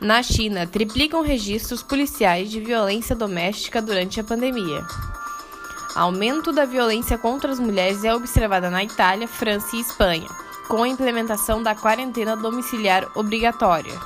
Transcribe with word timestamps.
Na 0.00 0.22
China, 0.22 0.64
triplicam 0.64 1.22
registros 1.22 1.82
policiais 1.82 2.48
de 2.50 2.60
violência 2.60 3.16
doméstica 3.16 3.82
durante 3.82 4.20
a 4.20 4.24
pandemia. 4.24 4.86
Aumento 5.96 6.52
da 6.52 6.64
violência 6.64 7.18
contra 7.18 7.50
as 7.50 7.58
mulheres 7.58 8.04
é 8.04 8.14
observada 8.14 8.70
na 8.70 8.84
Itália, 8.84 9.26
França 9.26 9.74
e 9.74 9.80
Espanha, 9.80 10.28
com 10.68 10.84
a 10.84 10.88
implementação 10.88 11.60
da 11.62 11.74
quarentena 11.74 12.36
domiciliar 12.36 13.08
obrigatória. 13.16 13.98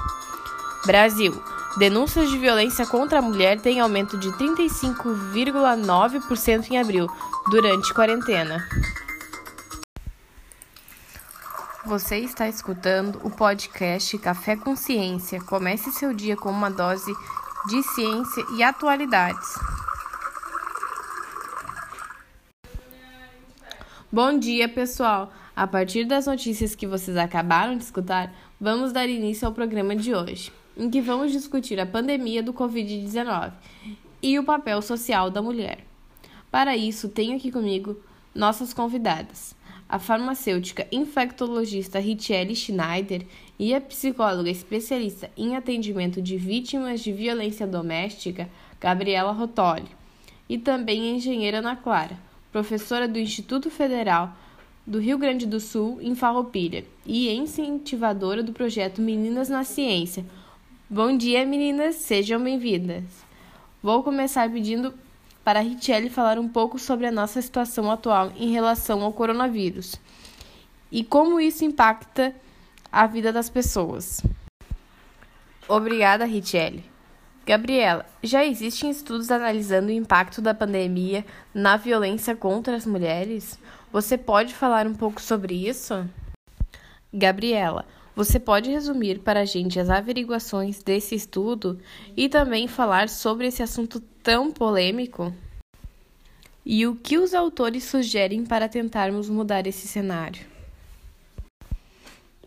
Brasil. 0.86 1.43
Denúncias 1.79 2.30
de 2.30 2.38
violência 2.38 2.86
contra 2.86 3.18
a 3.18 3.22
mulher 3.22 3.61
têm 3.61 3.80
aumento 3.80 4.16
de 4.18 4.30
35,9% 4.32 6.70
em 6.70 6.79
abril, 6.79 7.06
durante 7.50 7.93
quarentena. 7.95 8.62
Você 11.85 12.19
está 12.19 12.49
escutando 12.49 13.21
o 13.25 13.30
podcast 13.30 14.17
Café 14.19 14.55
com 14.55 14.77
Ciência. 14.77 15.41
Comece 15.41 15.91
seu 15.91 16.14
dia 16.14 16.37
com 16.37 16.49
uma 16.49 16.71
dose 16.71 17.13
de 17.68 17.82
ciência 17.82 18.45
e 18.57 18.63
atualidades. 18.63 19.59
Bom 24.13 24.39
dia, 24.39 24.68
pessoal! 24.68 25.32
A 25.57 25.67
partir 25.67 26.04
das 26.04 26.26
notícias 26.26 26.76
que 26.76 26.87
vocês 26.87 27.17
acabaram 27.17 27.76
de 27.76 27.82
escutar, 27.82 28.32
vamos 28.61 28.93
dar 28.93 29.09
início 29.09 29.49
ao 29.49 29.53
programa 29.53 29.96
de 29.96 30.14
hoje, 30.14 30.53
em 30.76 30.89
que 30.89 31.01
vamos 31.01 31.32
discutir 31.32 31.81
a 31.81 31.87
pandemia 31.87 32.45
do 32.45 32.55
Covid-19 32.55 33.53
e 34.23 34.39
o 34.39 34.45
papel 34.45 34.81
social 34.81 35.31
da 35.31 35.42
mulher. 35.42 35.84
Para 36.48 36.77
isso, 36.77 37.09
tenho 37.09 37.37
aqui 37.37 37.51
comigo 37.51 37.97
nossas 38.33 38.73
convidadas 38.73 39.61
a 39.92 39.98
farmacêutica 39.98 40.89
infectologista 40.91 41.98
Richelle 41.98 42.56
Schneider 42.56 43.27
e 43.59 43.75
a 43.75 43.81
psicóloga 43.81 44.48
especialista 44.48 45.31
em 45.37 45.55
atendimento 45.55 46.23
de 46.23 46.39
vítimas 46.39 47.03
de 47.03 47.12
violência 47.12 47.67
doméstica, 47.67 48.48
Gabriela 48.81 49.33
Rotoli, 49.33 49.84
e 50.49 50.57
também 50.57 51.03
a 51.03 51.17
engenheira 51.17 51.59
Ana 51.59 51.77
Clara, 51.77 52.19
professora 52.51 53.07
do 53.07 53.19
Instituto 53.19 53.69
Federal 53.69 54.34
do 54.87 54.99
Rio 54.99 55.19
Grande 55.19 55.45
do 55.45 55.61
Sul, 55.61 55.99
em 56.01 56.15
Farroupilha, 56.15 56.87
e 57.05 57.31
incentivadora 57.31 58.43
do 58.43 58.55
projeto 58.55 59.03
Meninas 59.03 59.51
na 59.51 59.62
Ciência. 59.62 60.25
Bom 60.89 61.15
dia, 61.15 61.45
meninas, 61.45 61.97
sejam 61.97 62.43
bem-vindas. 62.43 63.05
Vou 63.83 64.03
começar 64.03 64.51
pedindo 64.51 64.95
para 65.45 65.59
a 65.59 65.62
Richelle 65.62 66.09
falar 66.09 66.39
um 66.39 66.48
pouco 66.48 66.79
sobre 66.79 67.07
a 67.07 67.12
nossa 67.12 67.41
situação 67.43 67.91
atual 67.91 68.33
em 68.37 68.51
relação 68.51 69.03
ao 69.03 69.12
coronavírus 69.12 70.01
e 70.91 71.03
como 71.03 71.41
isso 71.41 71.65
impacta 71.65 72.34
a 72.91 73.07
vida 73.07 73.33
das 73.33 73.49
pessoas. 73.49 74.23
Obrigada, 75.67 76.27
Richelle. 76.27 76.84
Gabriela, 77.47 78.07
já 78.23 78.45
existem 78.45 78.91
estudos 78.91 79.31
analisando 79.31 79.89
o 79.89 79.93
impacto 79.93 80.41
da 80.41 80.55
pandemia 80.55 81.25
na 81.53 81.77
violência 81.77 82.37
contra 82.37 82.77
as 82.77 82.87
mulheres? 82.87 83.59
Você 83.91 84.17
pode 84.17 84.55
falar 84.55 84.87
um 84.87 84.95
pouco 84.95 85.21
sobre 85.21 85.69
isso? 85.69 86.06
Gabriela, 87.12 87.84
você 88.15 88.39
pode 88.39 88.71
resumir 88.71 89.21
para 89.21 89.41
a 89.41 89.45
gente 89.45 89.81
as 89.81 89.89
averiguações 89.89 90.83
desse 90.83 91.15
estudo 91.15 91.79
e 92.17 92.29
também 92.29 92.69
falar 92.69 93.09
sobre 93.09 93.47
esse 93.47 93.63
assunto 93.63 94.01
tão 94.23 94.53
polêmico? 94.53 95.35
E 96.65 96.87
o 96.87 96.95
que 96.95 97.19
os 97.19 97.35
autores 97.35 97.85
sugerem 97.85 98.45
para 98.45 98.69
tentarmos 98.69 99.29
mudar 99.29 99.67
esse 99.67 99.89
cenário? 99.89 100.47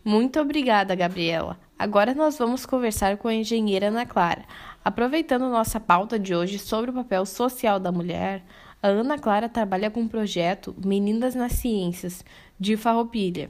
Muito 0.04 0.40
obrigada, 0.40 0.94
Gabriela. 0.94 1.60
Agora 1.78 2.14
nós 2.14 2.38
vamos 2.38 2.66
conversar 2.66 3.18
com 3.18 3.28
a 3.28 3.34
engenheira 3.34 3.88
Ana 3.88 4.06
Clara. 4.06 4.46
Aproveitando 4.84 5.50
nossa 5.50 5.80
pauta 5.80 6.20
de 6.20 6.36
hoje 6.36 6.60
sobre 6.60 6.92
o 6.92 6.94
papel 6.94 7.26
social 7.26 7.80
da 7.80 7.92
mulher, 7.92 8.44
a 8.82 8.88
Ana 8.88 9.18
Clara 9.18 9.50
trabalha 9.50 9.90
com 9.90 10.04
o 10.04 10.10
projeto 10.10 10.76
Meninas 10.86 11.34
nas 11.34 11.54
Ciências, 11.54 12.24
de 12.60 12.78
Farroupilha. 12.78 13.50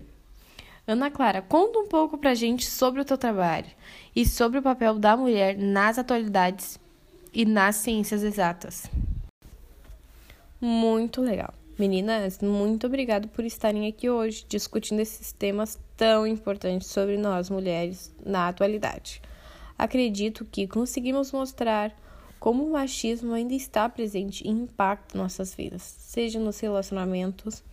Ana 0.88 1.10
Clara, 1.10 1.42
conta 1.42 1.80
um 1.80 1.88
pouco 1.88 2.16
pra 2.16 2.36
gente 2.36 2.66
sobre 2.68 3.02
o 3.02 3.06
teu 3.06 3.18
trabalho 3.18 3.66
e 4.16 4.24
sobre 4.24 4.60
o 4.60 4.62
papel 4.62 5.00
da 5.00 5.18
mulher 5.18 5.58
nas 5.58 5.98
atualidades 5.98 6.80
e 7.34 7.44
nas 7.44 7.78
ciências 7.78 8.22
exatas. 8.22 8.90
Muito 10.62 11.22
legal. 11.22 11.52
Meninas, 11.78 12.40
muito 12.40 12.86
obrigado 12.86 13.28
por 13.28 13.44
estarem 13.44 13.88
aqui 13.88 14.10
hoje 14.10 14.46
discutindo 14.48 15.00
esses 15.00 15.32
temas 15.32 15.80
tão 15.98 16.26
importantes 16.28 16.88
sobre 16.88 17.18
nós 17.18 17.50
mulheres 17.50 18.14
na 18.24 18.48
atualidade. 18.48 19.22
Acredito 19.78 20.46
que 20.46 20.68
conseguimos 20.68 21.32
mostrar 21.32 21.94
como 22.40 22.64
o 22.64 22.72
machismo 22.72 23.34
ainda 23.34 23.56
está 23.56 23.90
presente 23.90 24.46
e 24.46 24.50
impacta 24.50 25.18
nossas 25.18 25.56
vidas, 25.56 25.82
seja 25.82 26.40
nos 26.40 26.60
relacionamentos, 26.60 27.64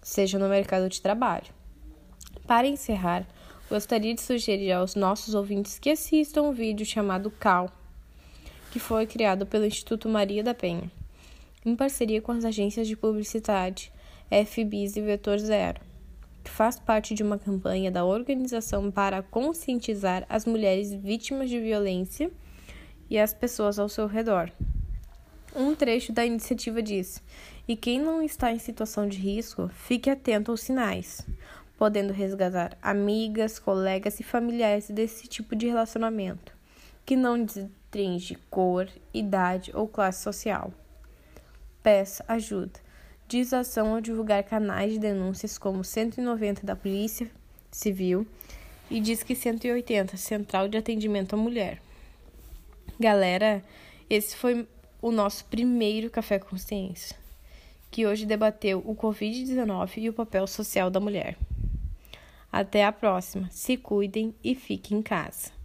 seja 0.00 0.38
no 0.38 0.48
mercado 0.48 0.88
de 0.88 1.02
trabalho. 1.02 1.52
Para 2.52 2.68
encerrar, 2.68 3.26
gostaria 3.70 4.14
de 4.14 4.20
sugerir 4.20 4.72
aos 4.72 4.94
nossos 4.94 5.34
ouvintes 5.34 5.78
que 5.78 5.88
assistam 5.88 6.42
um 6.42 6.52
vídeo 6.52 6.84
chamado 6.84 7.30
CAL, 7.30 7.70
que 8.70 8.78
foi 8.78 9.06
criado 9.06 9.46
pelo 9.46 9.64
Instituto 9.64 10.06
Maria 10.06 10.44
da 10.44 10.52
Penha, 10.52 10.92
em 11.64 11.74
parceria 11.74 12.20
com 12.20 12.30
as 12.30 12.44
agências 12.44 12.86
de 12.86 12.94
publicidade 12.94 13.90
FBIS 14.28 14.96
e 14.96 15.00
Vetor 15.00 15.38
Zero, 15.38 15.80
que 16.44 16.50
faz 16.50 16.78
parte 16.78 17.14
de 17.14 17.22
uma 17.22 17.38
campanha 17.38 17.90
da 17.90 18.04
organização 18.04 18.90
para 18.90 19.22
conscientizar 19.22 20.26
as 20.28 20.44
mulheres 20.44 20.92
vítimas 20.92 21.48
de 21.48 21.58
violência 21.58 22.30
e 23.08 23.18
as 23.18 23.32
pessoas 23.32 23.78
ao 23.78 23.88
seu 23.88 24.06
redor. 24.06 24.52
Um 25.56 25.74
trecho 25.74 26.12
da 26.12 26.24
iniciativa 26.26 26.82
diz: 26.82 27.22
E 27.66 27.76
quem 27.76 27.98
não 27.98 28.22
está 28.22 28.52
em 28.52 28.58
situação 28.58 29.08
de 29.08 29.16
risco, 29.16 29.70
fique 29.74 30.10
atento 30.10 30.50
aos 30.50 30.60
sinais 30.60 31.26
podendo 31.82 32.12
resgatar 32.12 32.78
amigas, 32.80 33.58
colegas 33.58 34.20
e 34.20 34.22
familiares 34.22 34.88
desse 34.88 35.26
tipo 35.26 35.56
de 35.56 35.66
relacionamento, 35.66 36.54
que 37.04 37.16
não 37.16 37.44
distingue 37.44 38.38
cor, 38.48 38.88
idade 39.12 39.72
ou 39.74 39.88
classe 39.88 40.22
social. 40.22 40.72
Peça 41.82 42.24
ajuda. 42.28 42.78
Diz 43.26 43.52
ação 43.52 43.92
ao 43.92 44.00
divulgar 44.00 44.44
canais 44.44 44.92
de 44.92 45.00
denúncias 45.00 45.58
como 45.58 45.82
190 45.82 46.64
da 46.64 46.76
Polícia 46.76 47.28
Civil 47.68 48.28
e 48.88 49.00
diz 49.00 49.24
que 49.24 49.34
180 49.34 50.16
Central 50.16 50.68
de 50.68 50.78
Atendimento 50.78 51.34
à 51.34 51.36
Mulher. 51.36 51.82
Galera, 52.96 53.60
esse 54.08 54.36
foi 54.36 54.68
o 55.00 55.10
nosso 55.10 55.46
primeiro 55.46 56.08
Café 56.10 56.38
Consciência, 56.38 57.16
que 57.90 58.06
hoje 58.06 58.24
debateu 58.24 58.78
o 58.86 58.94
Covid-19 58.94 59.96
e 59.96 60.08
o 60.08 60.12
papel 60.12 60.46
social 60.46 60.88
da 60.88 61.00
mulher. 61.00 61.36
Até 62.52 62.84
a 62.84 62.92
próxima. 62.92 63.48
Se 63.50 63.78
cuidem 63.78 64.34
e 64.44 64.54
fiquem 64.54 64.98
em 64.98 65.02
casa. 65.02 65.61